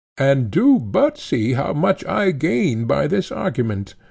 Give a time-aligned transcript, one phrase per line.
[0.17, 3.93] And do but see how much I gain by the argument.